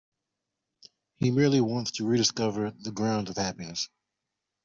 He 1.17 1.29
merely 1.29 1.61
wants 1.61 1.91
to 1.91 2.07
rediscover 2.07 2.71
the 2.71 2.91
grounds 2.91 3.29
of 3.29 3.37
happiness. 3.37 3.87